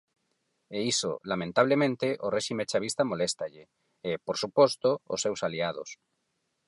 [0.77, 3.63] E iso, lamentablemente, ao réxime chavista moléstalle;
[4.09, 5.89] e, por suposto, aos seus aliados.